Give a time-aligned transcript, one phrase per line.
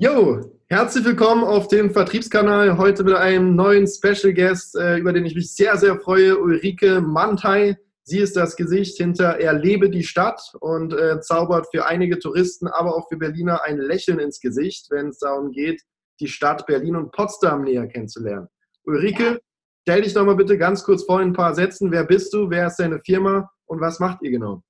[0.00, 2.78] Jo, herzlich willkommen auf dem Vertriebskanal.
[2.78, 7.00] Heute mit einem neuen Special Guest, äh, über den ich mich sehr, sehr freue, Ulrike
[7.00, 7.76] Mantei.
[8.04, 12.94] Sie ist das Gesicht hinter Erlebe die Stadt und äh, zaubert für einige Touristen, aber
[12.94, 15.82] auch für Berliner ein Lächeln ins Gesicht, wenn es darum geht,
[16.20, 18.46] die Stadt Berlin und Potsdam näher kennenzulernen.
[18.84, 19.38] Ulrike, ja.
[19.82, 21.90] stell dich doch mal bitte ganz kurz vor in ein paar Sätzen.
[21.90, 22.48] Wer bist du?
[22.50, 23.50] Wer ist deine Firma?
[23.66, 24.62] Und was macht ihr genau?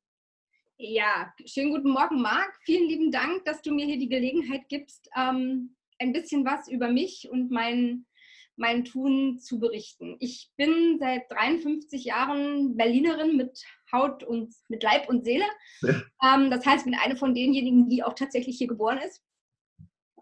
[0.81, 2.57] Ja, schönen guten Morgen, Marc.
[2.63, 6.89] Vielen lieben Dank, dass du mir hier die Gelegenheit gibst, ähm, ein bisschen was über
[6.89, 8.07] mich und mein,
[8.55, 10.17] mein Tun zu berichten.
[10.21, 13.61] Ich bin seit 53 Jahren Berlinerin mit
[13.91, 15.47] Haut und mit Leib und Seele.
[15.83, 16.01] Ja.
[16.23, 19.21] Ähm, das heißt, ich bin eine von denjenigen, die auch tatsächlich hier geboren ist.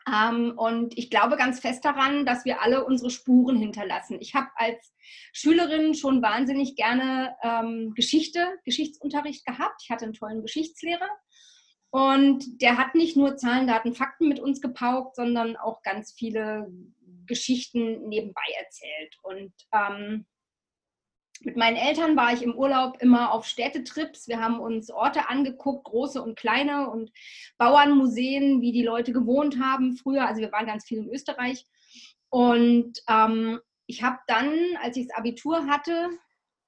[0.08, 4.18] Ähm, und ich glaube ganz fest daran, dass wir alle unsere Spuren hinterlassen.
[4.20, 4.94] Ich habe als
[5.32, 9.82] Schülerin schon wahnsinnig gerne ähm, Geschichte, Geschichtsunterricht gehabt.
[9.82, 11.08] Ich hatte einen tollen Geschichtslehrer.
[11.90, 16.68] Und der hat nicht nur Zahlen, Daten, Fakten mit uns gepaukt, sondern auch ganz viele
[17.26, 19.16] Geschichten nebenbei erzählt.
[19.22, 20.26] Und ähm,
[21.42, 24.28] mit meinen Eltern war ich im Urlaub immer auf Städtetrips.
[24.28, 27.10] Wir haben uns Orte angeguckt, große und kleine und
[27.58, 30.26] Bauernmuseen, wie die Leute gewohnt haben früher.
[30.26, 31.66] Also wir waren ganz viel in Österreich.
[32.30, 36.10] Und ähm, ich habe dann, als ich das Abitur hatte,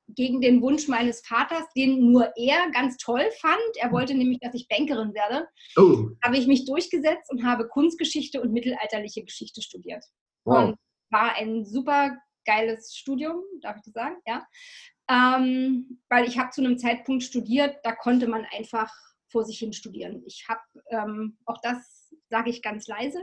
[0.09, 4.55] gegen den Wunsch meines Vaters, den nur er ganz toll fand, er wollte nämlich, dass
[4.55, 5.47] ich Bankerin werde,
[5.77, 6.09] oh.
[6.23, 10.05] habe ich mich durchgesetzt und habe Kunstgeschichte und mittelalterliche Geschichte studiert.
[10.45, 10.69] Wow.
[10.69, 10.77] Und
[11.11, 12.17] war ein super
[12.49, 14.17] geiles Studium, darf ich das sagen?
[14.27, 14.47] Ja.
[15.11, 18.91] Ähm, weil ich habe zu einem Zeitpunkt studiert, da konnte man einfach
[19.31, 20.23] vor sich hin studieren.
[20.27, 23.23] Ich habe, ähm, auch das sage ich ganz leise,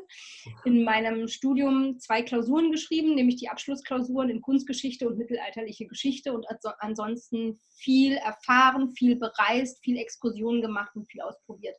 [0.63, 6.45] in meinem Studium zwei Klausuren geschrieben, nämlich die Abschlussklausuren in Kunstgeschichte und mittelalterliche Geschichte und
[6.79, 11.77] ansonsten viel erfahren, viel bereist, viel Exkursionen gemacht und viel ausprobiert.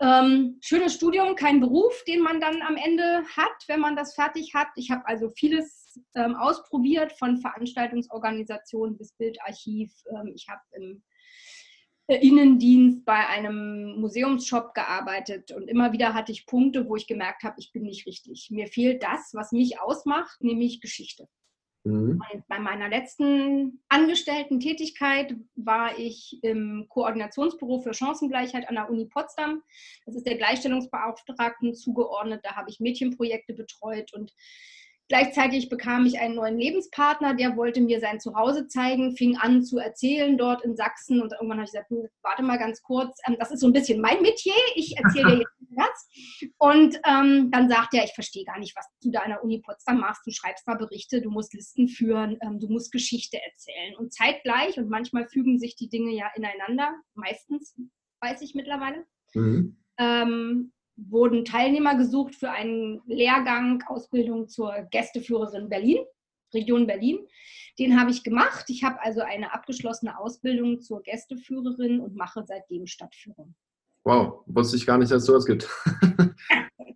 [0.00, 4.54] Ähm, schönes Studium, kein Beruf, den man dann am Ende hat, wenn man das fertig
[4.54, 4.68] hat.
[4.76, 9.92] Ich habe also vieles ähm, ausprobiert, von Veranstaltungsorganisation bis Bildarchiv.
[10.10, 11.02] Ähm, ich habe im
[12.08, 17.42] äh, Innendienst bei einem Museumsshop gearbeitet und immer wieder hatte ich Punkte, wo ich gemerkt
[17.42, 18.48] habe, ich bin nicht richtig.
[18.50, 21.28] Mir fehlt das, was mich ausmacht, nämlich Geschichte.
[21.84, 22.20] Mhm.
[22.48, 29.62] Bei meiner letzten angestellten Tätigkeit war ich im Koordinationsbüro für Chancengleichheit an der Uni Potsdam.
[30.04, 32.40] Das ist der Gleichstellungsbeauftragten zugeordnet.
[32.42, 34.34] Da habe ich Mädchenprojekte betreut und
[35.08, 39.78] Gleichzeitig bekam ich einen neuen Lebenspartner, der wollte mir sein Zuhause zeigen, fing an zu
[39.78, 41.90] erzählen dort in Sachsen und irgendwann habe ich gesagt,
[42.22, 45.38] warte mal ganz kurz, ähm, das ist so ein bisschen mein Metier, ich erzähle dir
[45.38, 46.52] jetzt was.
[46.58, 49.62] Und ähm, dann sagt er, ich verstehe gar nicht, was du da an der Uni
[49.64, 53.96] Potsdam machst, du schreibst da Berichte, du musst Listen führen, ähm, du musst Geschichte erzählen.
[53.96, 57.74] Und zeitgleich, und manchmal fügen sich die Dinge ja ineinander, meistens
[58.20, 59.78] weiß ich mittlerweile, mhm.
[59.98, 65.98] ähm, wurden Teilnehmer gesucht für einen Lehrgang Ausbildung zur Gästeführerin Berlin,
[66.52, 67.18] Region Berlin.
[67.78, 68.64] Den habe ich gemacht.
[68.68, 73.54] Ich habe also eine abgeschlossene Ausbildung zur Gästeführerin und mache seitdem Stadtführung.
[74.04, 75.68] Wow, wusste ich gar nicht, dass es sowas gibt.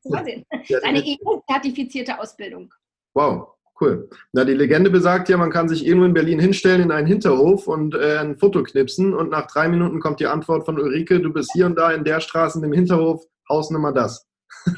[0.82, 2.72] Eine EU-zertifizierte Ausbildung.
[3.14, 4.08] Wow, cool.
[4.32, 7.69] Na, die Legende besagt ja, man kann sich irgendwo in Berlin hinstellen in einen Hinterhof
[7.69, 11.32] und äh, ein Foto knipsen und nach drei Minuten kommt die Antwort von Ulrike, du
[11.32, 14.26] bist hier und da in der Straße in dem Hinterhof, Hausnummer das.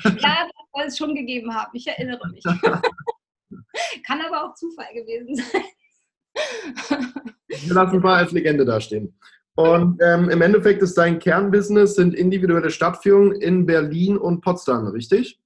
[0.05, 1.71] Ja, das soll es schon gegeben haben.
[1.75, 2.43] Ich erinnere mich.
[4.07, 5.63] Kann aber auch Zufall gewesen sein.
[7.49, 9.17] Wir lassen mal als Legende dastehen.
[9.57, 15.41] Und ähm, im Endeffekt ist dein Kernbusiness sind individuelle Stadtführungen in Berlin und Potsdam, richtig?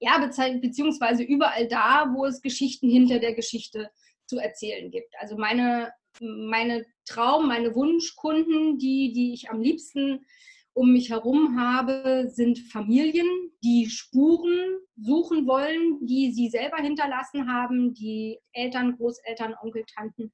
[0.00, 3.88] Ja, beziehungsweise überall da, wo es Geschichten hinter der Geschichte
[4.26, 5.14] zu erzählen gibt.
[5.20, 10.26] Also meine, meine Traum, meine Wunschkunden, die, die ich am liebsten
[10.74, 13.26] um mich herum habe, sind Familien,
[13.62, 20.32] die Spuren suchen wollen, die sie selber hinterlassen haben, die Eltern, Großeltern, Onkel, Tanten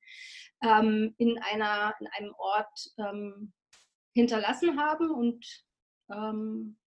[0.62, 3.53] ähm, in, einer, in einem Ort ähm,
[4.15, 5.10] hinterlassen haben.
[5.10, 5.47] Und
[6.10, 6.78] ähm,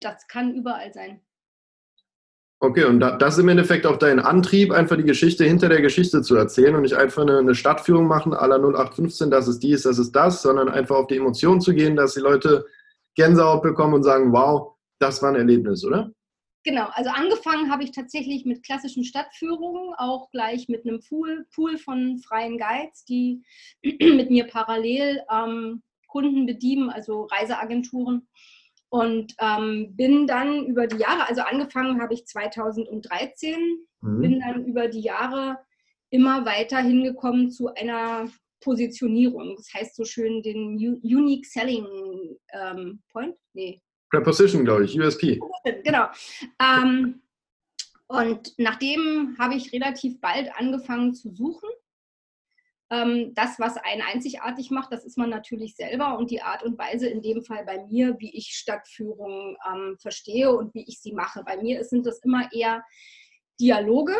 [0.00, 1.24] das kann überall sein.
[2.64, 6.22] Okay, und das ist im Endeffekt auch dein Antrieb, einfach die Geschichte hinter der Geschichte
[6.22, 9.98] zu erzählen und nicht einfach eine, eine Stadtführung machen, aller 0815, das ist dies, das
[9.98, 12.64] ist das, sondern einfach auf die Emotionen zu gehen, dass die Leute
[13.16, 16.12] Gänsehaut bekommen und sagen, wow, das war ein Erlebnis, oder?
[16.62, 21.78] Genau, also angefangen habe ich tatsächlich mit klassischen Stadtführungen, auch gleich mit einem Pool, Pool
[21.78, 23.42] von freien Guides, die
[23.82, 28.28] mit mir parallel ähm, Kunden bedienen, also Reiseagenturen.
[28.92, 34.20] Und ähm, bin dann über die Jahre, also angefangen habe ich 2013, mhm.
[34.20, 35.56] bin dann über die Jahre
[36.10, 38.28] immer weiter hingekommen zu einer
[38.60, 39.56] Positionierung.
[39.56, 41.86] Das heißt so schön den Unique Selling
[42.52, 43.34] ähm, Point.
[43.54, 43.80] Nee,
[44.10, 45.40] Preposition, glaube ich, USP.
[45.84, 46.06] Genau.
[46.60, 47.22] Ähm,
[48.08, 51.68] und nachdem habe ich relativ bald angefangen zu suchen.
[52.92, 56.78] Ähm, das, was einen einzigartig macht, das ist man natürlich selber und die Art und
[56.78, 61.12] Weise in dem Fall bei mir, wie ich Stadtführung ähm, verstehe und wie ich sie
[61.12, 61.42] mache.
[61.42, 62.84] Bei mir sind das immer eher
[63.58, 64.14] Dialoge.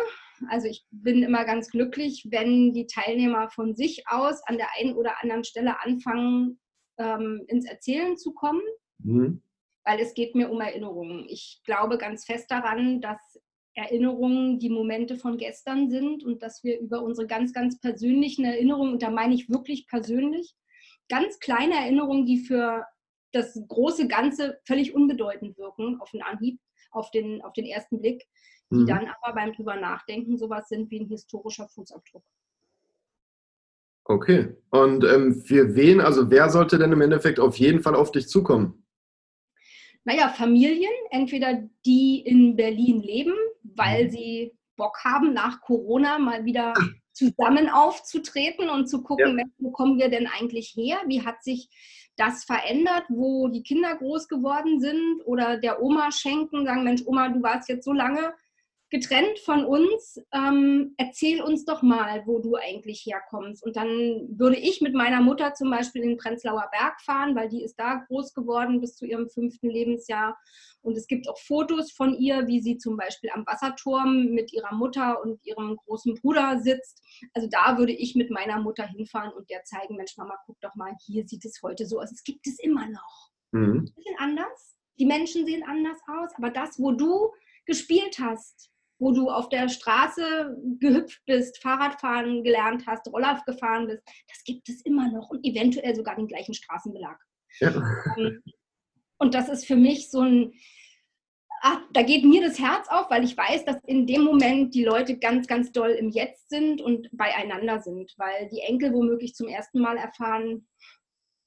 [0.49, 4.95] Also ich bin immer ganz glücklich, wenn die Teilnehmer von sich aus an der einen
[4.95, 6.59] oder anderen Stelle anfangen,
[6.97, 8.63] ähm, ins Erzählen zu kommen.
[8.97, 9.43] Mhm
[9.85, 11.25] weil es geht mir um Erinnerungen.
[11.27, 13.19] Ich glaube ganz fest daran, dass
[13.75, 18.93] Erinnerungen die Momente von gestern sind und dass wir über unsere ganz, ganz persönlichen Erinnerungen,
[18.93, 20.55] und da meine ich wirklich persönlich,
[21.09, 22.85] ganz kleine Erinnerungen, die für
[23.31, 26.59] das große Ganze völlig unbedeutend wirken auf den Anhieb,
[26.91, 28.23] auf den, auf den ersten Blick,
[28.69, 28.87] die mhm.
[28.87, 32.23] dann aber beim drüber nachdenken sowas sind wie ein historischer Fußabdruck.
[34.05, 34.55] Okay.
[34.69, 38.27] Und ähm, für wen, also wer sollte denn im Endeffekt auf jeden Fall auf dich
[38.27, 38.83] zukommen?
[40.05, 43.33] naja, Familien, entweder die in Berlin leben,
[43.63, 44.09] weil mhm.
[44.09, 46.73] sie Bock haben, nach Corona mal wieder
[47.13, 49.45] zusammen aufzutreten und zu gucken, ja.
[49.59, 50.97] wo kommen wir denn eigentlich her?
[51.07, 51.69] Wie hat sich
[52.15, 57.29] das verändert, wo die Kinder groß geworden sind oder der Oma schenken, sagen, Mensch, Oma,
[57.29, 58.33] du warst jetzt so lange
[58.93, 60.21] getrennt von uns.
[60.31, 63.65] Ähm, erzähl uns doch mal, wo du eigentlich herkommst.
[63.65, 63.87] Und dann
[64.29, 67.79] würde ich mit meiner Mutter zum Beispiel in den Prenzlauer Berg fahren, weil die ist
[67.79, 70.37] da groß geworden bis zu ihrem fünften Lebensjahr.
[70.83, 74.75] Und es gibt auch Fotos von ihr, wie sie zum Beispiel am Wasserturm mit ihrer
[74.75, 77.01] Mutter und ihrem großen Bruder sitzt.
[77.33, 80.75] Also da würde ich mit meiner Mutter hinfahren und der zeigen, Mensch, Mama, guck doch
[80.75, 82.11] mal, hier sieht es heute so aus.
[82.11, 83.31] Es gibt es immer noch.
[83.53, 83.63] Mhm.
[83.63, 84.77] Ein bisschen anders.
[84.99, 87.31] Die Menschen sehen anders aus, aber das, wo du
[87.65, 88.69] gespielt hast,
[88.99, 94.69] wo du auf der Straße gehüpft bist, Fahrradfahren gelernt hast, Roller gefahren bist, das gibt
[94.69, 97.17] es immer noch und eventuell sogar den gleichen Straßenbelag.
[97.59, 97.73] Ja.
[98.17, 98.41] Ähm,
[99.17, 100.53] und das ist für mich so ein,
[101.61, 104.83] ach, da geht mir das Herz auf, weil ich weiß, dass in dem Moment die
[104.83, 109.47] Leute ganz, ganz doll im Jetzt sind und beieinander sind, weil die Enkel womöglich zum
[109.47, 110.67] ersten Mal erfahren,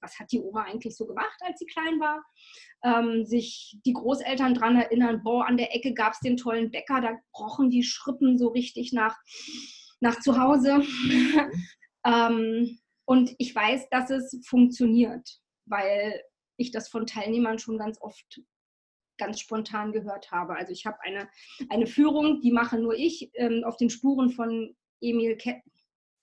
[0.00, 2.25] was hat die Oma eigentlich so gemacht, als sie klein war.
[2.84, 7.00] Ähm, sich die Großeltern daran erinnern, boah, an der Ecke gab es den tollen Bäcker,
[7.00, 9.16] da rochen die Schrippen so richtig nach,
[10.00, 10.82] nach zu Hause.
[12.04, 16.20] ähm, und ich weiß, dass es funktioniert, weil
[16.56, 18.40] ich das von Teilnehmern schon ganz oft
[19.19, 20.56] ganz spontan gehört habe.
[20.56, 21.28] Also ich habe eine,
[21.70, 25.62] eine Führung, die mache nur ich, ähm, auf den Spuren von Emil Ke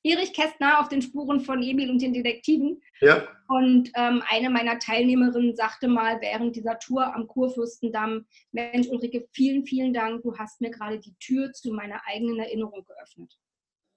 [0.03, 2.81] Erich Kästner auf den Spuren von Emil und den Detektiven.
[2.99, 3.27] Ja.
[3.47, 9.65] Und ähm, eine meiner Teilnehmerinnen sagte mal während dieser Tour am Kurfürstendamm, Mensch Ulrike, vielen,
[9.65, 13.37] vielen Dank, du hast mir gerade die Tür zu meiner eigenen Erinnerung geöffnet.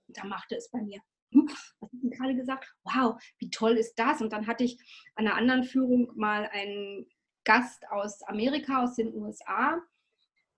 [0.06, 1.00] Und da machte es bei mir.
[1.32, 2.72] Hm, was hast du gerade gesagt?
[2.84, 4.20] Wow, wie toll ist das?
[4.20, 4.78] Und dann hatte ich
[5.16, 7.06] an einer anderen Führung mal einen
[7.44, 9.80] Gast aus Amerika, aus den USA,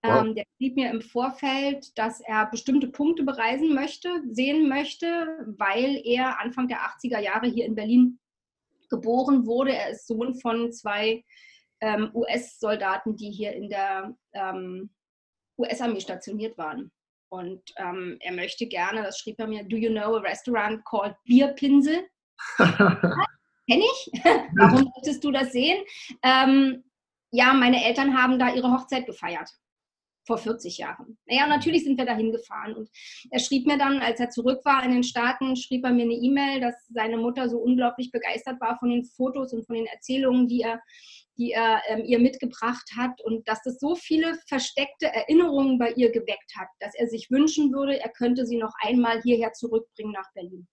[0.02, 0.24] Wow.
[0.24, 5.06] Ähm, der schrieb mir im Vorfeld, dass er bestimmte Punkte bereisen möchte, sehen möchte,
[5.58, 8.20] weil er Anfang der 80er Jahre hier in Berlin
[8.90, 9.74] geboren wurde.
[9.74, 11.24] Er ist Sohn von zwei
[11.80, 14.90] ähm, US-Soldaten, die hier in der ähm,
[15.58, 16.92] US-Armee stationiert waren.
[17.28, 21.14] Und ähm, er möchte gerne, das schrieb er mir, do you know a restaurant called
[21.24, 22.06] Bierpinsel?
[22.56, 24.10] Kenn ich?
[24.56, 25.84] Warum möchtest du das sehen?
[26.22, 26.84] Ähm,
[27.32, 29.50] ja, meine Eltern haben da ihre Hochzeit gefeiert
[30.28, 31.18] vor 40 Jahren.
[31.26, 32.74] Naja, natürlich sind wir dahin gefahren.
[32.74, 32.88] Und
[33.30, 36.14] er schrieb mir dann, als er zurück war in den Staaten, schrieb er mir eine
[36.14, 40.46] E-Mail, dass seine Mutter so unglaublich begeistert war von den Fotos und von den Erzählungen,
[40.46, 40.80] die er,
[41.38, 46.12] die er ähm, ihr mitgebracht hat und dass das so viele versteckte Erinnerungen bei ihr
[46.12, 50.30] geweckt hat, dass er sich wünschen würde, er könnte sie noch einmal hierher zurückbringen nach
[50.34, 50.68] Berlin.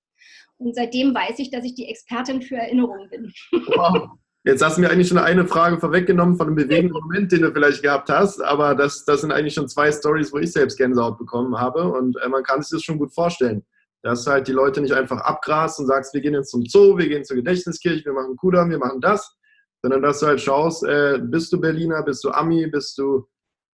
[0.58, 3.34] Und seitdem weiß ich, dass ich die Expertin für Erinnerungen bin.
[3.52, 4.10] Wow.
[4.48, 7.52] Jetzt hast du mir eigentlich schon eine Frage vorweggenommen von einem bewegenden Moment, den du
[7.52, 11.18] vielleicht gehabt hast, aber das, das sind eigentlich schon zwei Stories, wo ich selbst Gänsehaut
[11.18, 13.66] bekommen habe und äh, man kann sich das schon gut vorstellen.
[14.04, 17.10] Dass halt die Leute nicht einfach abgrast und sagst, wir gehen jetzt zum Zoo, wir
[17.10, 19.36] gehen zur Gedächtniskirche, wir machen Kudam, wir machen das,
[19.82, 23.28] sondern dass du halt schaust, äh, bist du Berliner, bist du Ami, bist du,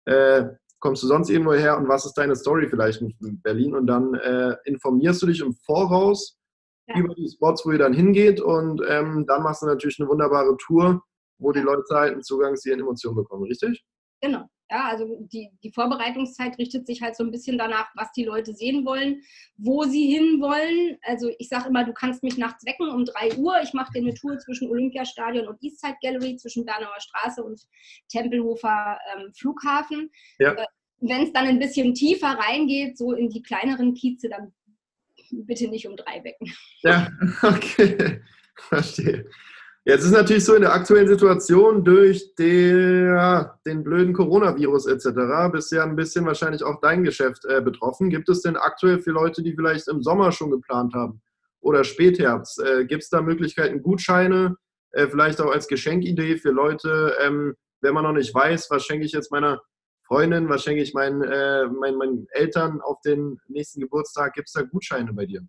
[0.04, 0.48] äh,
[0.80, 4.16] kommst du sonst irgendwo her und was ist deine Story vielleicht in Berlin und dann
[4.16, 6.38] äh, informierst du dich im Voraus,
[6.88, 6.98] ja.
[6.98, 10.56] über die Spots, wo ihr dann hingeht und ähm, dann machst du natürlich eine wunderbare
[10.58, 11.02] Tour,
[11.40, 13.84] wo die Leute halt einen Zugang zu ihren Emotionen bekommen, richtig?
[14.22, 14.46] Genau.
[14.70, 18.54] Ja, also die, die Vorbereitungszeit richtet sich halt so ein bisschen danach, was die Leute
[18.54, 19.22] sehen wollen,
[19.56, 20.98] wo sie hinwollen.
[21.04, 23.62] Also ich sage immer, du kannst mich nachts wecken um 3 Uhr.
[23.64, 27.62] Ich mache dir eine Tour zwischen Olympiastadion und Eastside Gallery, zwischen Bernauer Straße und
[28.10, 30.12] Tempelhofer ähm, Flughafen.
[30.40, 30.52] Ja.
[30.52, 30.66] Äh,
[31.00, 34.54] Wenn es dann ein bisschen tiefer reingeht, so in die kleineren Kieze, dann
[35.32, 36.54] bitte nicht um drei wecken.
[36.82, 37.10] Ja,
[37.44, 38.22] okay,
[38.56, 39.30] verstehe.
[39.88, 45.50] Jetzt ist natürlich so in der aktuellen Situation durch der, den blöden Coronavirus etc.
[45.50, 48.10] bist ja ein bisschen wahrscheinlich auch dein Geschäft äh, betroffen.
[48.10, 51.22] Gibt es denn aktuell für Leute, die vielleicht im Sommer schon geplant haben
[51.62, 54.58] oder Spätherbst, äh, gibt es da Möglichkeiten, Gutscheine,
[54.92, 59.06] äh, vielleicht auch als Geschenkidee für Leute, ähm, wenn man noch nicht weiß, was schenke
[59.06, 59.62] ich jetzt meiner
[60.08, 64.54] Freundin, was schenke ich meinen, äh, meinen, meinen Eltern auf den nächsten Geburtstag, gibt es
[64.54, 65.46] da Gutscheine bei dir?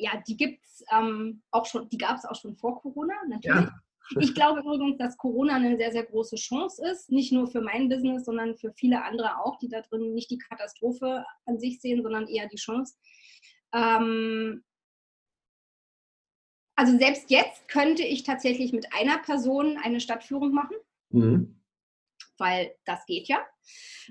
[0.00, 3.68] ja, die gibt es ähm, auch schon, die gab es auch schon vor Corona, natürlich.
[3.68, 3.80] Ja.
[4.18, 7.88] Ich glaube übrigens, dass Corona eine sehr, sehr große Chance ist, nicht nur für mein
[7.88, 12.02] Business, sondern für viele andere auch, die da drin nicht die Katastrophe an sich sehen,
[12.02, 12.96] sondern eher die Chance.
[13.72, 14.64] Ähm,
[16.74, 20.76] also selbst jetzt könnte ich tatsächlich mit einer Person eine Stadtführung machen,
[21.10, 21.59] mhm.
[22.40, 23.46] Weil das geht ja.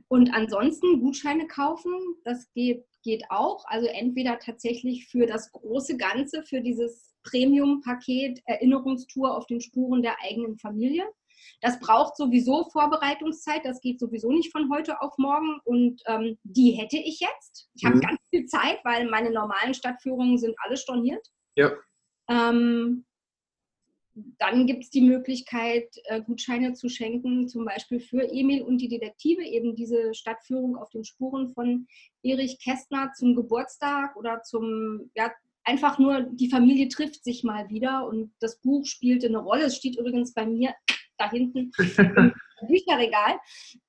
[0.08, 1.92] Und ansonsten Gutscheine kaufen,
[2.24, 3.64] das geht geht auch.
[3.68, 10.16] Also entweder tatsächlich für das große Ganze, für dieses Premium-Paket Erinnerungstour auf den Spuren der
[10.24, 11.06] eigenen Familie.
[11.62, 16.72] Das braucht sowieso Vorbereitungszeit, das geht sowieso nicht von heute auf morgen und ähm, die
[16.72, 17.70] hätte ich jetzt.
[17.76, 17.88] Ich mhm.
[17.88, 21.26] habe ganz viel Zeit, weil meine normalen Stadtführungen sind alle storniert.
[21.56, 21.72] Ja.
[22.30, 23.06] Ähm,
[24.38, 28.88] dann gibt es die Möglichkeit, äh, Gutscheine zu schenken, zum Beispiel für Emil und die
[28.88, 31.88] Detektive, eben diese Stadtführung auf den Spuren von
[32.24, 35.32] Erich Kästner zum Geburtstag oder zum, ja,
[35.64, 39.66] einfach nur die Familie trifft sich mal wieder und das Buch spielte eine Rolle.
[39.66, 40.74] Es steht übrigens bei mir
[41.18, 42.34] da hinten im
[42.68, 43.40] Bücherregal.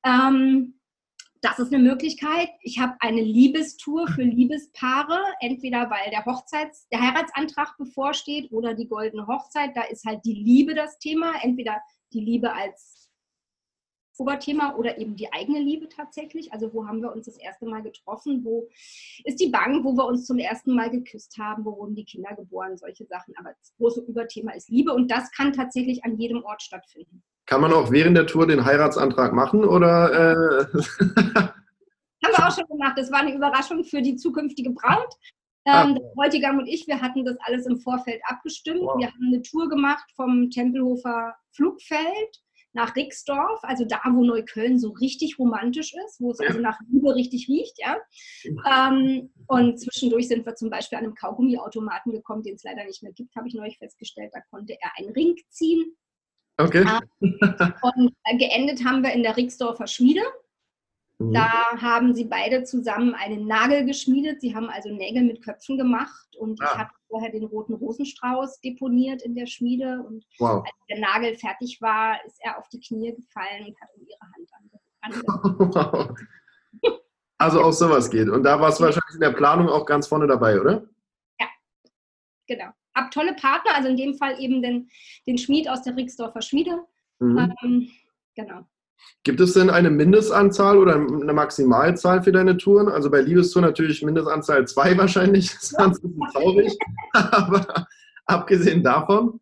[0.04, 0.79] Ähm,
[1.42, 2.50] das ist eine Möglichkeit.
[2.60, 8.88] Ich habe eine Liebestour für Liebespaare, entweder weil der Hochzeits-, der Heiratsantrag bevorsteht oder die
[8.88, 9.70] goldene Hochzeit.
[9.74, 11.32] Da ist halt die Liebe das Thema.
[11.42, 11.80] Entweder
[12.12, 13.10] die Liebe als
[14.18, 16.52] Oberthema oder eben die eigene Liebe tatsächlich.
[16.52, 18.44] Also wo haben wir uns das erste Mal getroffen?
[18.44, 18.68] Wo
[19.24, 21.64] ist die Bank, wo wir uns zum ersten Mal geküsst haben?
[21.64, 22.76] Wo wurden die Kinder geboren?
[22.76, 23.34] Solche Sachen.
[23.38, 27.22] Aber das große Überthema ist Liebe und das kann tatsächlich an jedem Ort stattfinden.
[27.50, 30.12] Kann man auch während der Tour den Heiratsantrag machen oder?
[30.12, 30.66] Äh
[32.24, 32.96] Haben wir auch schon gemacht.
[32.96, 35.12] Das war eine Überraschung für die zukünftige Braut.
[35.64, 35.82] Ah.
[35.82, 36.12] Ähm, ah.
[36.14, 38.82] Bräutigam und ich, wir hatten das alles im Vorfeld abgestimmt.
[38.82, 39.00] Wow.
[39.00, 42.40] Wir haben eine Tour gemacht vom Tempelhofer Flugfeld
[42.72, 46.46] nach Rixdorf, also da, wo Neukölln so richtig romantisch ist, wo es ja.
[46.46, 47.96] also nach Liebe richtig riecht, ja.
[48.44, 53.02] Ähm, und zwischendurch sind wir zum Beispiel an einem Kaugummiautomaten gekommen, den es leider nicht
[53.02, 54.30] mehr gibt, habe ich neulich festgestellt.
[54.32, 55.96] Da konnte er einen Ring ziehen
[56.60, 56.84] Okay.
[57.20, 60.22] und äh, geendet haben wir in der Rixdorfer Schmiede.
[61.18, 61.34] Mhm.
[61.34, 64.40] Da haben sie beide zusammen einen Nagel geschmiedet.
[64.40, 66.64] Sie haben also Nägel mit Köpfen gemacht und ah.
[66.64, 70.02] ich habe vorher den roten Rosenstrauß deponiert in der Schmiede.
[70.06, 70.64] Und wow.
[70.64, 74.20] als der Nagel fertig war, ist er auf die Knie gefallen und hat um ihre
[74.32, 76.16] Hand angefangen.
[77.38, 78.28] also auch sowas geht.
[78.28, 80.86] Und da warst du wahrscheinlich in der Planung auch ganz vorne dabei, oder?
[81.38, 81.48] Ja,
[82.46, 84.88] genau habe tolle Partner, also in dem Fall eben den,
[85.26, 86.84] den Schmied aus der Rixdorfer Schmiede.
[87.18, 87.54] Mhm.
[87.62, 87.90] Ähm,
[88.34, 88.66] genau.
[89.22, 92.88] Gibt es denn eine Mindestanzahl oder eine Maximalzahl für deine Touren?
[92.88, 95.52] Also bei Liebestour natürlich Mindestanzahl zwei wahrscheinlich.
[95.52, 96.76] Das ist bisschen traurig.
[97.12, 97.86] Aber
[98.26, 99.40] abgesehen davon?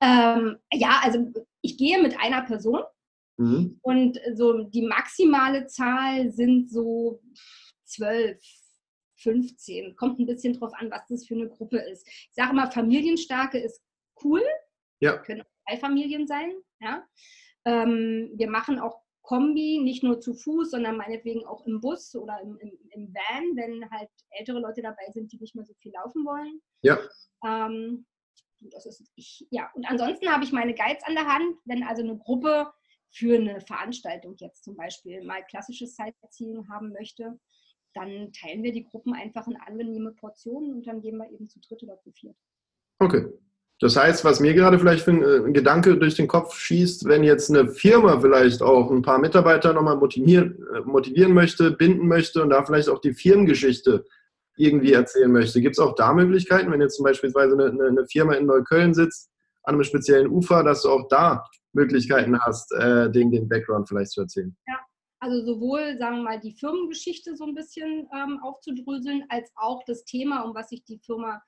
[0.00, 1.32] Ähm, ja, also
[1.62, 2.80] ich gehe mit einer Person
[3.38, 3.78] mhm.
[3.82, 7.22] und so die maximale Zahl sind so
[7.84, 8.38] zwölf,
[9.24, 9.96] 15.
[9.96, 12.06] Kommt ein bisschen drauf an, was das für eine Gruppe ist.
[12.06, 13.82] Ich sage immer, Familienstarke ist
[14.22, 14.42] cool.
[15.00, 15.18] Ja.
[15.18, 16.52] Können auch drei Familien sein.
[16.80, 17.04] Ja.
[17.64, 22.38] Ähm, wir machen auch Kombi, nicht nur zu Fuß, sondern meinetwegen auch im Bus oder
[22.42, 25.92] im, im, im, Van, wenn halt ältere Leute dabei sind, die nicht mehr so viel
[25.92, 26.60] laufen wollen.
[26.82, 26.98] Ja.
[27.42, 28.06] Ähm,
[28.60, 29.70] das ist ich, ja.
[29.74, 32.70] Und ansonsten habe ich meine Guides an der Hand, wenn also eine Gruppe
[33.10, 37.38] für eine Veranstaltung jetzt zum Beispiel mal klassisches Sightseeing haben möchte,
[37.94, 41.60] dann teilen wir die Gruppen einfach in angenehme Portionen und dann gehen wir eben zu
[41.60, 42.36] dritt oder zu viert.
[42.98, 43.26] Okay.
[43.80, 47.24] Das heißt, was mir gerade vielleicht für ein, äh, Gedanke durch den Kopf schießt, wenn
[47.24, 52.42] jetzt eine Firma vielleicht auch ein paar Mitarbeiter nochmal motivieren, äh, motivieren möchte, binden möchte
[52.42, 54.04] und da vielleicht auch die Firmengeschichte
[54.56, 58.34] irgendwie erzählen möchte, gibt es auch da Möglichkeiten, wenn jetzt zum Beispiel eine, eine, Firma
[58.34, 59.30] in Neukölln sitzt,
[59.64, 64.12] an einem speziellen Ufer, dass du auch da Möglichkeiten hast, äh, den, den Background vielleicht
[64.12, 64.56] zu erzählen?
[64.68, 64.78] Ja,
[65.24, 70.04] also sowohl, sagen wir mal, die Firmengeschichte so ein bisschen ähm, aufzudröseln, als auch das
[70.04, 71.42] Thema, um was sich die Firma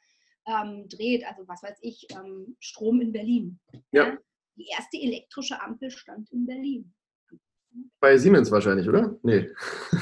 [0.47, 1.27] ähm, dreht.
[1.27, 3.61] Also was weiß ich, ähm, Strom in Berlin.
[3.93, 4.09] Ja.
[4.09, 4.19] ja.
[4.57, 6.95] Die erste elektrische Ampel stand in Berlin.
[8.01, 9.19] Bei Siemens wahrscheinlich, oder?
[9.23, 9.51] Nee.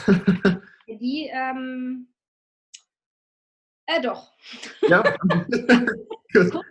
[0.87, 2.07] die, ähm,
[3.87, 4.33] äh, doch.
[4.83, 5.03] Ja.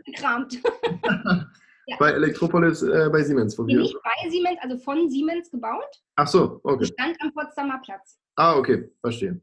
[0.05, 0.61] Gekramt.
[1.87, 1.97] Ja.
[1.99, 3.57] Bei Elektropolis äh, bei Siemens.
[3.57, 6.01] Wo nee, nicht bei Siemens, also von Siemens gebaut.
[6.15, 6.85] Ach so, okay.
[6.85, 8.19] stand am Potsdamer Platz.
[8.35, 9.41] Ah, okay, verstehe.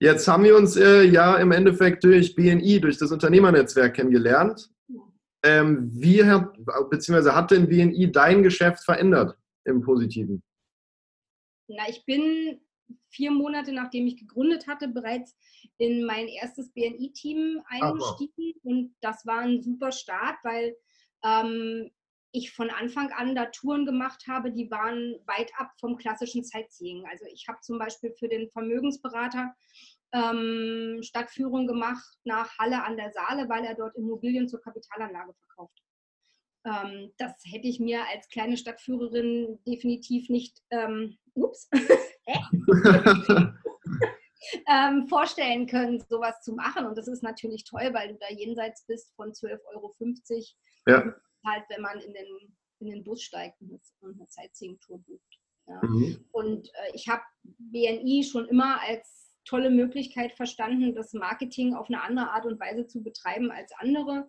[0.00, 4.70] Jetzt haben wir uns äh, ja im Endeffekt durch BNI, durch das Unternehmernetzwerk kennengelernt.
[5.42, 6.52] Ähm, wie hat,
[6.90, 10.42] beziehungsweise hat denn BNI dein Geschäft verändert im Positiven?
[11.68, 12.60] Na, ich bin
[13.08, 15.36] vier Monate nachdem ich gegründet hatte, bereits
[15.78, 18.54] in mein erstes BNI-Team eingestiegen.
[18.62, 18.64] Wow.
[18.64, 20.76] Und das war ein super Start, weil
[21.24, 21.90] ähm,
[22.32, 27.04] ich von Anfang an da Touren gemacht habe, die waren weit ab vom klassischen Sightseeing.
[27.10, 29.54] Also ich habe zum Beispiel für den Vermögensberater
[30.12, 35.82] ähm, Stadtführung gemacht nach Halle an der Saale, weil er dort Immobilien zur Kapitalanlage verkauft.
[36.64, 41.68] Ähm, das hätte ich mir als kleine Stadtführerin definitiv nicht ähm, ups,
[44.68, 46.86] ähm, vorstellen können, sowas zu machen.
[46.86, 49.94] Und das ist natürlich toll, weil du da jenseits bist von 12,50 Euro.
[50.86, 51.14] Ja.
[51.46, 55.40] Halt, wenn man in den, in den Bus steigt und eine Sightseeing-Tour bucht.
[55.66, 55.80] Ja.
[55.82, 56.28] Mhm.
[56.32, 62.02] Und äh, ich habe BNI schon immer als tolle Möglichkeit verstanden, das Marketing auf eine
[62.02, 64.28] andere Art und Weise zu betreiben als andere.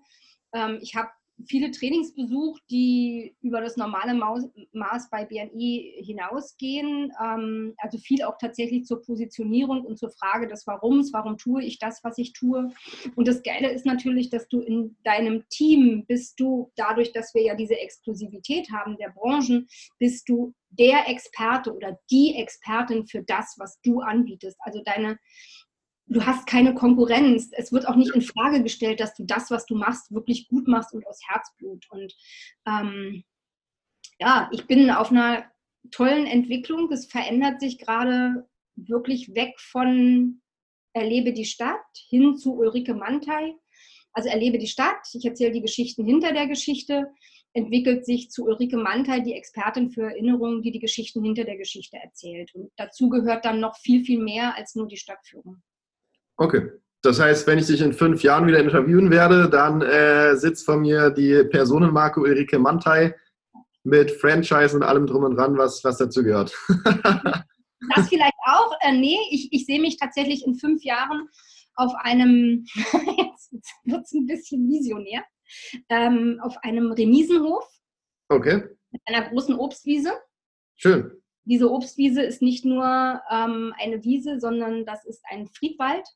[0.53, 1.09] Ähm, ich habe
[1.48, 7.12] viele Trainings besucht, die über das normale Maß bei BNI hinausgehen.
[7.24, 11.13] Ähm, also viel auch tatsächlich zur Positionierung und zur Frage des Warums.
[11.13, 12.71] Warum tue ich das, was ich tue?
[13.15, 17.43] Und das Geile ist natürlich, dass du in deinem Team bist du, dadurch, dass wir
[17.43, 19.67] ja diese Exklusivität haben der Branchen,
[20.00, 24.57] bist du der Experte oder die Expertin für das, was du anbietest.
[24.62, 25.19] Also deine
[26.12, 27.50] du hast keine Konkurrenz.
[27.53, 30.68] Es wird auch nicht in Frage gestellt, dass du das, was du machst, wirklich gut
[30.68, 31.88] machst und aus Herzblut.
[31.89, 32.13] Und
[32.68, 33.24] ähm,
[34.20, 35.46] ja, ich bin auf einer
[35.89, 36.91] tollen Entwicklung.
[36.91, 40.41] Es verändert sich gerade wirklich weg von
[40.94, 43.56] Erlebe die Stadt hin zu Ulrike Mantei.
[44.12, 47.08] Also erlebe die Stadt, ich erzähle die Geschichten hinter der Geschichte,
[47.53, 51.96] entwickelt sich zu Ulrike Mantei, die Expertin für Erinnerungen, die die Geschichten hinter der Geschichte
[51.96, 52.53] erzählt.
[52.53, 55.62] Und dazu gehört dann noch viel, viel mehr als nur die Stadtführung.
[56.41, 56.71] Okay.
[57.03, 60.81] Das heißt, wenn ich dich in fünf Jahren wieder interviewen werde, dann äh, sitzt von
[60.81, 63.15] mir die Personenmarke Ulrike Mantei
[63.84, 66.51] mit Franchise und allem drum und dran, was, was dazu gehört.
[67.95, 68.73] das vielleicht auch.
[68.82, 71.30] Äh, nee, ich, ich sehe mich tatsächlich in fünf Jahren
[71.75, 75.23] auf einem, jetzt wird es ein bisschen visionär,
[75.89, 77.67] ähm, auf einem Remisenhof.
[78.30, 78.63] Okay.
[78.89, 80.12] Mit einer großen Obstwiese.
[80.75, 81.12] Schön.
[81.43, 86.08] Diese Obstwiese ist nicht nur ähm, eine Wiese, sondern das ist ein Friedwald.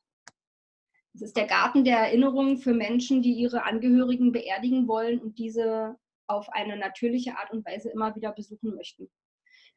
[1.16, 5.96] Es ist der Garten der Erinnerungen für Menschen, die ihre Angehörigen beerdigen wollen und diese
[6.26, 9.08] auf eine natürliche Art und Weise immer wieder besuchen möchten.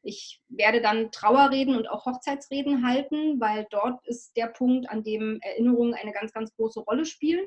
[0.02, 5.38] Ich werde dann Trauerreden und auch Hochzeitsreden halten, weil dort ist der Punkt, an dem
[5.40, 7.46] Erinnerungen eine ganz, ganz große Rolle spielen.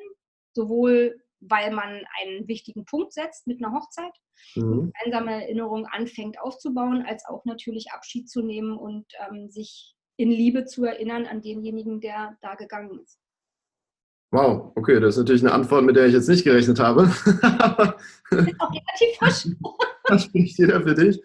[0.55, 4.13] Sowohl weil man einen wichtigen Punkt setzt mit einer Hochzeit,
[4.55, 4.91] mhm.
[4.93, 10.65] gemeinsame Erinnerungen anfängt aufzubauen, als auch natürlich Abschied zu nehmen und ähm, sich in Liebe
[10.65, 13.19] zu erinnern an denjenigen, der da gegangen ist.
[14.33, 17.03] Wow, okay, das ist natürlich eine Antwort, mit der ich jetzt nicht gerechnet habe.
[17.23, 19.55] das ist auch relativ frisch.
[20.05, 21.21] das spricht jeder für dich.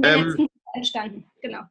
[0.00, 1.62] Ähm, entstanden, genau.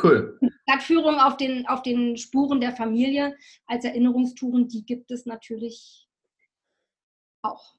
[0.00, 0.38] Cool.
[0.62, 3.34] Stadtführung auf den, auf den Spuren der Familie
[3.66, 6.08] als Erinnerungstouren, die gibt es natürlich
[7.42, 7.74] auch.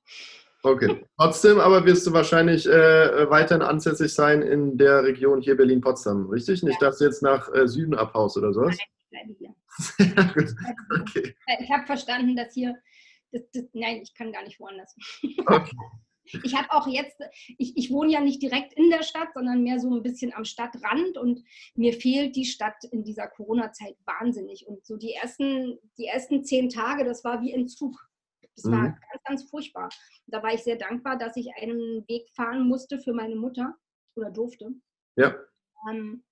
[0.62, 1.06] Okay.
[1.17, 6.63] Trotzdem aber wirst du wahrscheinlich äh, weiterhin ansässig sein in der Region hier Berlin-Potsdam, richtig?
[6.63, 6.89] Nicht, ja.
[6.89, 8.76] dass du jetzt nach äh, Süden abhaust oder sowas?
[8.78, 9.56] Nein, bleibe hier.
[11.01, 11.36] Okay.
[11.60, 12.75] Ich habe verstanden, dass hier,
[13.32, 14.95] das, das, nein, ich kann gar nicht woanders.
[15.45, 15.71] Okay.
[16.43, 17.21] Ich habe auch jetzt,
[17.60, 20.43] ich, ich wohne ja nicht direkt in der Stadt, sondern mehr so ein bisschen am
[20.43, 21.43] Stadtrand und
[21.75, 24.65] mir fehlt die Stadt in dieser Corona-Zeit wahnsinnig.
[24.65, 27.95] Und so die ersten, die ersten zehn Tage, das war wie Entzug.
[28.56, 28.71] Das mhm.
[28.71, 29.89] war ganz, ganz furchtbar.
[30.25, 33.75] Da war ich sehr dankbar, dass ich einen Weg fahren musste für meine Mutter
[34.15, 34.71] oder durfte.
[35.17, 35.36] Ja.
[35.91, 36.23] Ähm,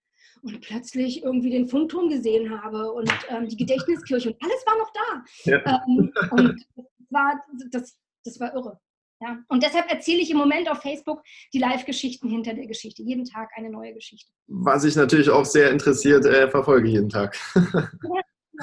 [0.43, 4.91] und plötzlich irgendwie den Funkturm gesehen habe und ähm, die Gedächtniskirche und alles war noch
[4.93, 5.23] da.
[5.51, 5.83] Ja.
[5.87, 8.79] Ähm, und das war, das, das war irre.
[9.21, 9.37] Ja.
[9.47, 11.21] Und deshalb erzähle ich im Moment auf Facebook
[11.53, 13.03] die Live-Geschichten hinter der Geschichte.
[13.03, 14.29] Jeden Tag eine neue Geschichte.
[14.47, 17.37] Was ich natürlich auch sehr interessiert äh, verfolge jeden Tag.
[17.55, 18.21] Ja.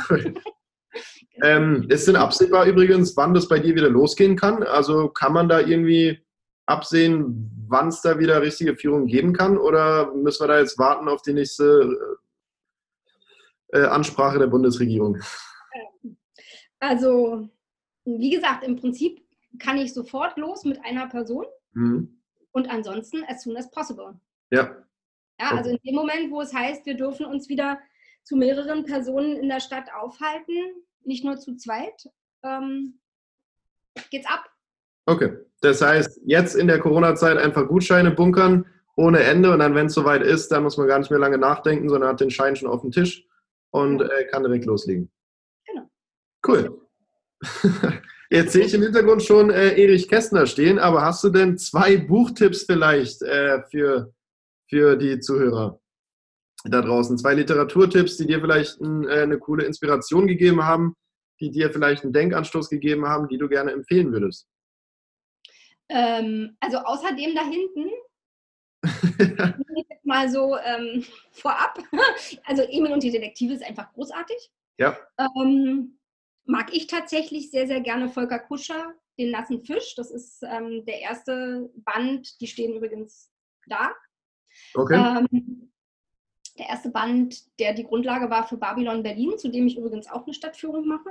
[1.43, 4.63] ähm, ist denn absehbar übrigens, wann das bei dir wieder losgehen kann?
[4.63, 6.21] Also kann man da irgendwie
[6.67, 9.57] absehen, wann es da wieder richtige Führung geben kann?
[9.57, 12.19] Oder müssen wir da jetzt warten auf die nächste
[13.69, 15.19] äh, Ansprache der Bundesregierung?
[16.81, 17.49] Also,
[18.05, 19.25] wie gesagt, im Prinzip
[19.59, 22.21] kann ich sofort los mit einer Person mhm.
[22.53, 24.19] und ansonsten as soon as possible.
[24.51, 24.77] Ja.
[25.39, 27.81] Ja, also in dem Moment, wo es heißt, wir dürfen uns wieder
[28.25, 30.55] zu mehreren Personen in der Stadt aufhalten,
[31.05, 32.11] nicht nur zu zweit,
[32.43, 33.01] ähm,
[34.11, 34.51] geht's ab.
[35.11, 39.87] Okay, das heißt, jetzt in der Corona-Zeit einfach Gutscheine bunkern ohne Ende und dann, wenn
[39.87, 42.55] es soweit ist, dann muss man gar nicht mehr lange nachdenken, sondern hat den Schein
[42.55, 43.27] schon auf dem Tisch
[43.73, 45.11] und äh, kann direkt loslegen.
[45.67, 45.91] Genau.
[46.47, 46.81] Cool.
[48.31, 51.97] Jetzt sehe ich im Hintergrund schon äh, Erich Kästner stehen, aber hast du denn zwei
[51.97, 54.15] Buchtipps vielleicht äh, für,
[54.69, 55.81] für die Zuhörer
[56.67, 57.19] da draußen?
[57.19, 60.95] Zwei Literaturtipps, die dir vielleicht ein, äh, eine coole Inspiration gegeben haben,
[61.41, 64.47] die dir vielleicht einen Denkanstoß gegeben haben, die du gerne empfehlen würdest?
[65.91, 67.91] Ähm, also außerdem da hinten,
[69.89, 71.79] jetzt mal so ähm, vorab,
[72.45, 74.51] also Emil und die Detektive ist einfach großartig.
[74.79, 74.97] Ja.
[75.19, 75.99] Ähm,
[76.45, 79.95] mag ich tatsächlich sehr, sehr gerne Volker Kuscher, den nassen Fisch.
[79.97, 83.31] Das ist ähm, der erste Band, die stehen übrigens
[83.67, 83.91] da.
[84.75, 84.95] Okay.
[84.95, 85.73] Ähm,
[86.57, 90.25] der erste Band, der die Grundlage war für Babylon Berlin, zu dem ich übrigens auch
[90.25, 91.11] eine Stadtführung mache.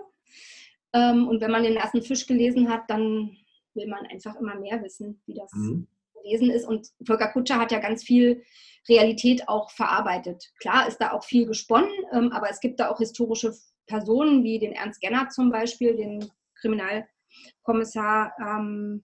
[0.93, 3.37] Ähm, und wenn man den nassen Fisch gelesen hat, dann
[3.73, 5.88] will man einfach immer mehr wissen, wie das mhm.
[6.15, 6.65] gewesen ist.
[6.65, 8.43] Und Volker Kutscher hat ja ganz viel
[8.88, 10.51] Realität auch verarbeitet.
[10.60, 13.53] Klar ist da auch viel gesponnen, ähm, aber es gibt da auch historische
[13.88, 18.34] Personen wie den Ernst Genner zum Beispiel, den Kriminalkommissar.
[18.39, 19.03] Ähm,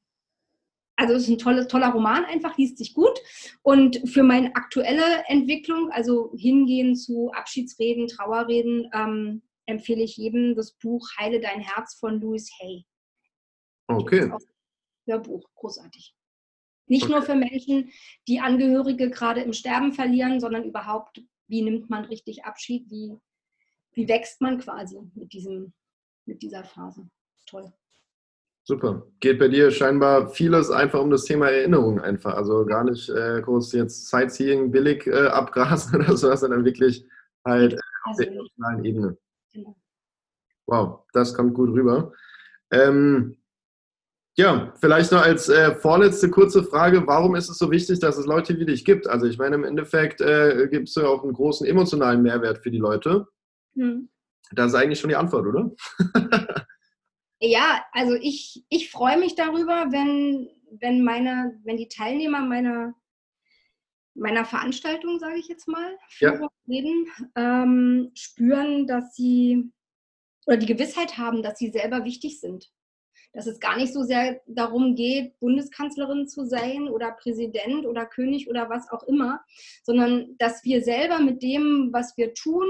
[0.98, 3.20] also es ist ein tolle, toller Roman einfach, liest sich gut.
[3.64, 10.74] Und für meine aktuelle Entwicklung, also hingehen zu Abschiedsreden, Trauerreden, ähm, empfehle ich jedem das
[10.74, 12.86] Buch Heile dein Herz von Louis Hay.
[13.88, 14.32] Okay.
[15.06, 16.16] Hörbuch, großartig.
[16.88, 17.14] Nicht okay.
[17.14, 17.92] nur für Menschen,
[18.28, 23.18] die Angehörige gerade im Sterben verlieren, sondern überhaupt, wie nimmt man richtig Abschied, wie
[23.96, 25.74] wie wächst man quasi mit, diesem,
[26.26, 27.10] mit dieser Phase.
[27.48, 27.72] Toll.
[28.64, 29.08] Super.
[29.20, 32.34] Geht bei dir scheinbar vieles einfach um das Thema Erinnerung einfach.
[32.34, 37.06] Also gar nicht äh, kurz jetzt Sightseeing billig äh, abgrasen oder sowas, sondern wirklich
[37.46, 39.18] halt äh, auf der emotionalen Ebene.
[39.54, 39.76] Genau.
[40.68, 42.12] Wow, das kommt gut rüber.
[42.72, 43.38] Ähm,
[44.38, 48.26] ja, vielleicht noch als äh, vorletzte kurze Frage, warum ist es so wichtig, dass es
[48.26, 49.08] Leute wie dich gibt?
[49.08, 52.70] Also ich meine, im Endeffekt äh, gibt es ja auch einen großen emotionalen Mehrwert für
[52.70, 53.28] die Leute.
[53.76, 54.10] Hm.
[54.52, 55.72] Das ist eigentlich schon die Antwort, oder?
[57.40, 60.50] ja, also ich, ich freue mich darüber, wenn,
[60.82, 62.94] wenn, meine, wenn die Teilnehmer meiner,
[64.16, 66.38] meiner Veranstaltung, sage ich jetzt mal, ja.
[66.68, 69.72] reden, ähm, spüren, dass sie
[70.46, 72.70] oder die Gewissheit haben, dass sie selber wichtig sind.
[73.36, 78.50] Dass es gar nicht so sehr darum geht, Bundeskanzlerin zu sein oder Präsident oder König
[78.50, 79.42] oder was auch immer,
[79.84, 82.68] sondern dass wir selber mit dem, was wir tun,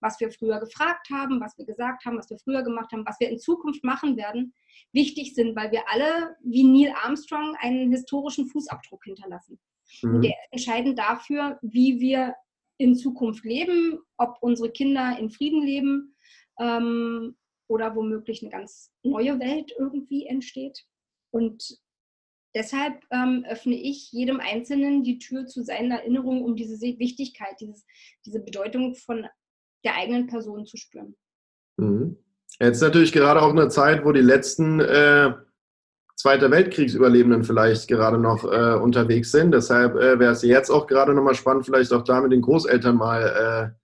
[0.00, 3.18] was wir früher gefragt haben, was wir gesagt haben, was wir früher gemacht haben, was
[3.20, 4.52] wir in Zukunft machen werden,
[4.92, 9.58] wichtig sind, weil wir alle wie Neil Armstrong einen historischen Fußabdruck hinterlassen.
[10.02, 10.16] Mhm.
[10.16, 12.34] Und der ist entscheidend dafür, wie wir
[12.76, 16.16] in Zukunft leben, ob unsere Kinder in Frieden leben
[16.58, 17.36] ähm,
[17.74, 20.84] oder womöglich eine ganz neue Welt irgendwie entsteht.
[21.32, 21.76] Und
[22.54, 27.84] deshalb ähm, öffne ich jedem Einzelnen die Tür zu seiner Erinnerung um diese Wichtigkeit, dieses,
[28.24, 29.26] diese Bedeutung von
[29.84, 31.16] der eigenen Person zu spüren.
[31.76, 32.16] Mhm.
[32.60, 35.34] Jetzt natürlich gerade auch eine Zeit, wo die letzten äh,
[36.14, 39.50] Zweiter Weltkriegsüberlebenden vielleicht gerade noch äh, unterwegs sind.
[39.50, 42.96] Deshalb äh, wäre es jetzt auch gerade nochmal spannend, vielleicht auch da mit den Großeltern
[42.96, 43.83] mal äh,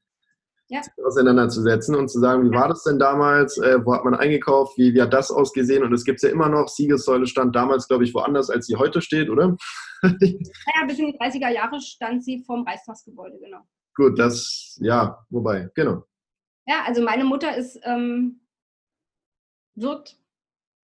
[0.70, 0.80] ja.
[1.04, 4.94] auseinanderzusetzen und zu sagen, wie war das denn damals, äh, wo hat man eingekauft, wie,
[4.94, 8.14] wie hat das ausgesehen und es gibt ja immer noch, Siegessäule stand damals, glaube ich,
[8.14, 9.56] woanders, als sie heute steht, oder?
[10.02, 13.61] ja, bis in die 30er Jahre stand sie vorm Reichstagsgebäude, genau.
[13.96, 16.04] Gut, das, ja, wobei, genau.
[16.66, 18.40] Ja, also meine Mutter ist, ähm,
[19.74, 20.16] wird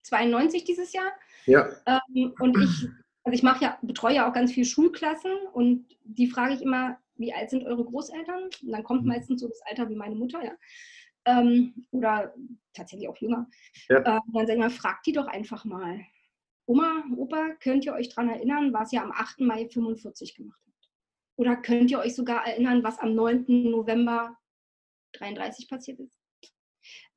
[0.03, 1.13] 92 dieses Jahr.
[1.47, 1.69] Ja.
[1.87, 2.89] Ähm, und ich,
[3.25, 6.99] also ich mache ja, betreue ja auch ganz viele Schulklassen und die frage ich immer,
[7.19, 8.45] wie alt sind eure Großeltern?
[8.45, 9.09] Und dann kommt mhm.
[9.09, 10.53] meistens so das Alter wie meine Mutter, ja.
[11.25, 12.35] Ähm, oder
[12.73, 13.49] tatsächlich auch jünger.
[13.89, 13.99] Ja.
[13.99, 16.01] Äh, dann sage ich mal, fragt die doch einfach mal.
[16.67, 19.41] Oma, Opa, könnt ihr euch daran erinnern, was ihr am 8.
[19.41, 20.91] Mai 45 gemacht habt?
[21.37, 23.45] Oder könnt ihr euch sogar erinnern, was am 9.
[23.71, 24.37] November
[25.13, 26.19] 33 passiert ist?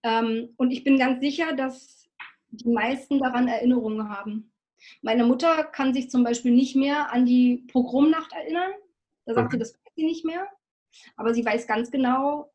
[0.03, 2.09] Ähm, und ich bin ganz sicher, dass
[2.51, 4.51] die meisten daran Erinnerungen haben.
[5.01, 8.71] Meine Mutter kann sich zum Beispiel nicht mehr an die Pogromnacht erinnern.
[9.25, 9.55] Da sagt okay.
[9.55, 10.47] sie, das sie nicht mehr.
[11.15, 12.51] Aber sie weiß ganz genau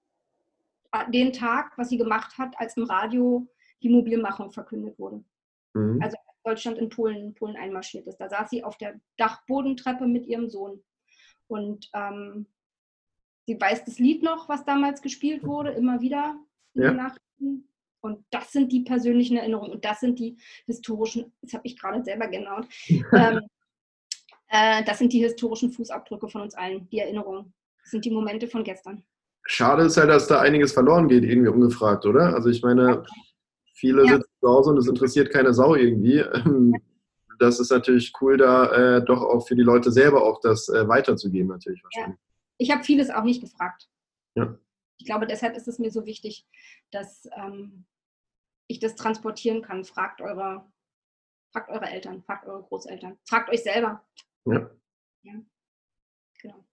[1.09, 3.47] den Tag, was sie gemacht hat, als im Radio
[3.83, 5.25] die Mobilmachung verkündet wurde.
[5.75, 6.01] Mhm.
[6.03, 8.19] Also als Deutschland in Polen, Polen einmarschiert ist.
[8.19, 10.83] Da saß sie auf der Dachbodentreppe mit ihrem Sohn.
[11.49, 12.47] Und ähm,
[13.47, 16.39] sie weiß das Lied noch, was damals gespielt wurde, immer wieder
[16.75, 16.89] in ja.
[16.91, 17.69] den Nachrichten.
[18.01, 22.05] Und das sind die persönlichen Erinnerungen und das sind die historischen, das habe ich gerade
[22.05, 23.41] selber genannt, ähm,
[24.49, 27.53] äh, das sind die historischen Fußabdrücke von uns allen, die Erinnerungen.
[27.83, 29.05] Das sind die Momente von gestern.
[29.47, 32.35] Schade ist halt, dass da einiges verloren geht, irgendwie ungefragt, oder?
[32.35, 33.05] Also ich meine,
[33.75, 34.13] viele ja.
[34.15, 36.19] sitzen zu Hause und es interessiert keine Sau irgendwie.
[36.19, 36.75] Ähm,
[37.39, 40.87] das ist natürlich cool, da äh, doch auch für die Leute selber auch das äh,
[40.89, 42.19] weiterzugeben, natürlich wahrscheinlich.
[42.19, 42.25] Ja.
[42.59, 43.89] Ich habe vieles auch nicht gefragt.
[44.37, 44.57] Ja.
[44.99, 46.47] Ich glaube, deshalb ist es mir so wichtig,
[46.93, 47.85] dass, ähm,
[48.67, 49.85] ich das transportieren kann.
[49.85, 50.65] Fragt eure,
[51.53, 54.05] fragt eure Eltern, fragt eure Großeltern, fragt euch selber.
[54.47, 54.71] Ja.
[55.23, 55.35] ja.
[56.41, 56.65] Genau.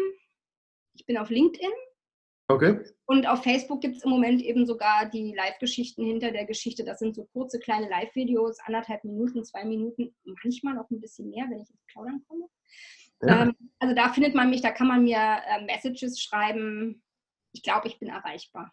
[0.94, 1.70] ich bin auf LinkedIn.
[2.48, 2.80] Okay.
[3.06, 6.84] Und auf Facebook gibt es im Moment eben sogar die Live-Geschichten hinter der Geschichte.
[6.84, 11.44] Das sind so kurze kleine Live-Videos, anderthalb Minuten, zwei Minuten, manchmal noch ein bisschen mehr,
[11.48, 12.46] wenn ich ins Plaudern komme.
[13.22, 13.42] Ja.
[13.42, 17.02] Ähm, also da findet man mich, da kann man mir äh, Messages schreiben,
[17.52, 18.72] ich glaube, ich bin erreichbar.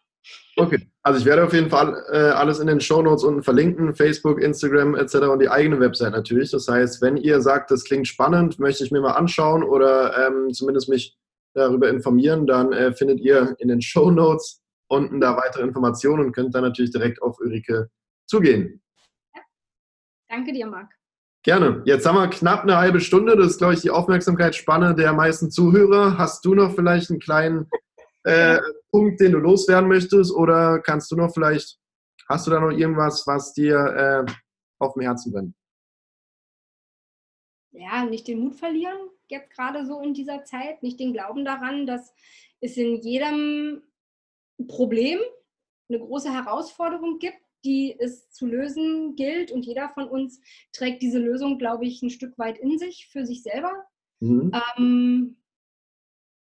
[0.56, 3.94] Okay, also ich werde auf jeden Fall äh, alles in den Show Notes unten verlinken,
[3.94, 5.14] Facebook, Instagram etc.
[5.14, 6.50] und die eigene Website natürlich.
[6.50, 10.52] Das heißt, wenn ihr sagt, das klingt spannend, möchte ich mir mal anschauen oder ähm,
[10.52, 11.18] zumindest mich
[11.54, 16.32] darüber informieren, dann äh, findet ihr in den Show Notes unten da weitere Informationen und
[16.32, 17.88] könnt dann natürlich direkt auf Ulrike
[18.26, 18.82] zugehen.
[19.34, 19.42] Ja.
[20.28, 20.90] Danke dir, Marc.
[21.42, 21.82] Gerne.
[21.86, 23.36] Jetzt haben wir knapp eine halbe Stunde.
[23.36, 26.18] Das ist, glaube ich, die Aufmerksamkeitsspanne der meisten Zuhörer.
[26.18, 27.70] Hast du noch vielleicht einen kleinen
[28.24, 28.58] äh,
[28.90, 30.32] Punkt, den du loswerden möchtest?
[30.32, 31.78] Oder kannst du noch vielleicht,
[32.28, 33.76] hast du da noch irgendwas, was dir
[34.28, 34.32] äh,
[34.80, 35.54] auf dem Herzen brennt?
[37.72, 41.86] Ja, nicht den Mut verlieren, jetzt gerade so in dieser Zeit, nicht den Glauben daran,
[41.86, 42.12] dass
[42.60, 43.82] es in jedem
[44.66, 45.20] Problem
[45.88, 49.52] eine große Herausforderung gibt, die es zu lösen gilt.
[49.52, 50.40] Und jeder von uns
[50.72, 53.72] trägt diese Lösung, glaube ich, ein Stück weit in sich, für sich selber.
[54.20, 54.52] Mhm.
[54.76, 55.36] Ähm,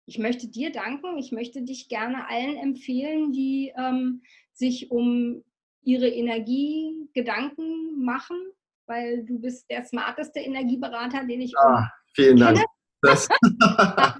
[0.05, 1.17] ich möchte dir danken.
[1.17, 4.21] Ich möchte dich gerne allen empfehlen, die ähm,
[4.53, 5.43] sich um
[5.81, 8.37] ihre Energie Gedanken machen,
[8.87, 12.63] weil du bist der smarteste Energieberater, den ich ah, vielen kenne.
[13.01, 13.19] Dank.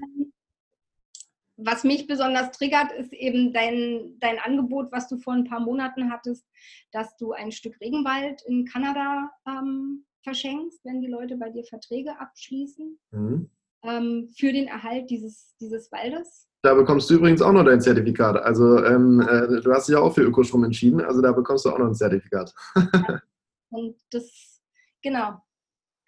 [1.56, 6.10] was mich besonders triggert, ist eben dein, dein Angebot, was du vor ein paar Monaten
[6.10, 6.44] hattest,
[6.92, 12.18] dass du ein Stück Regenwald in Kanada ähm, verschenkst, wenn die Leute bei dir Verträge
[12.20, 12.98] abschließen.
[13.10, 13.50] Mhm
[13.86, 16.48] ähm, für den Erhalt dieses, dieses Waldes.
[16.62, 18.36] Da bekommst du übrigens auch noch dein Zertifikat.
[18.36, 21.70] Also ähm, äh, du hast dich ja auch für Ökostrom entschieden, also da bekommst du
[21.70, 22.52] auch noch ein Zertifikat.
[22.74, 23.20] ja.
[23.68, 24.55] Und das,
[25.02, 25.42] genau.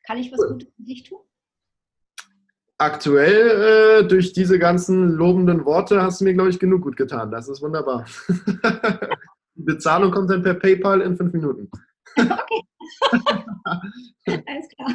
[0.07, 0.53] Kann ich was cool.
[0.53, 1.21] Gutes für dich tun?
[2.79, 7.31] Aktuell, äh, durch diese ganzen lobenden Worte, hast du mir, glaube ich, genug gut getan.
[7.31, 8.07] Das ist wunderbar.
[9.57, 11.71] Die Bezahlung kommt dann per PayPal in fünf Minuten.
[14.27, 14.43] Okay.
[14.47, 14.89] Alles klar.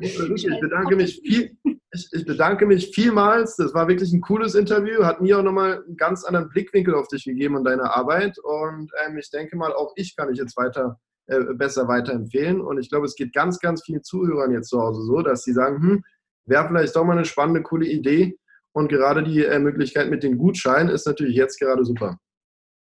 [0.00, 1.56] Ich bedanke mich viel,
[1.90, 3.56] ich, bedanke mich vielmals.
[3.56, 5.04] Das war wirklich ein cooles Interview.
[5.04, 8.38] Hat mir auch nochmal einen ganz anderen Blickwinkel auf dich gegeben und deine Arbeit.
[8.38, 12.60] Und ähm, ich denke mal, auch ich kann dich jetzt weiter äh, besser weiterempfehlen.
[12.60, 15.52] Und ich glaube, es geht ganz, ganz vielen Zuhörern jetzt zu Hause so, dass sie
[15.52, 16.04] sagen, hm,
[16.46, 18.38] wäre vielleicht doch mal eine spannende, coole Idee.
[18.72, 22.18] Und gerade die äh, Möglichkeit mit den Gutscheinen ist natürlich jetzt gerade super.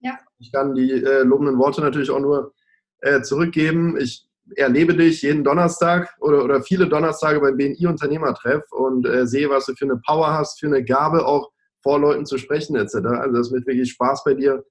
[0.00, 0.18] Ja.
[0.38, 2.52] Ich kann die äh, lobenden Worte natürlich auch nur
[3.00, 3.96] äh, zurückgeben.
[3.98, 9.50] Ich erlebe dich jeden Donnerstag oder, oder viele Donnerstage beim BNI Unternehmertreff und äh, sehe,
[9.50, 11.50] was du für eine Power hast, für eine Gabe auch
[11.82, 12.96] vor Leuten zu sprechen etc.
[12.96, 14.64] Also das macht wirklich Spaß bei dir,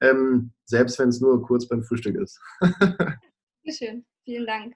[0.00, 2.40] ähm, selbst wenn es nur kurz beim Frühstück ist.
[3.68, 4.74] schön, vielen Dank.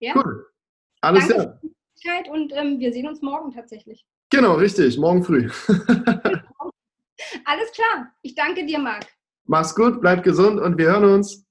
[0.00, 0.14] Ja.
[0.16, 0.46] Cool.
[1.00, 1.60] Alles klar.
[2.30, 4.06] Und ähm, wir sehen uns morgen tatsächlich.
[4.30, 5.48] Genau, richtig, morgen früh.
[7.44, 8.12] Alles klar.
[8.22, 9.06] Ich danke dir, Marc.
[9.44, 11.45] Mach's gut, bleib gesund und wir hören uns.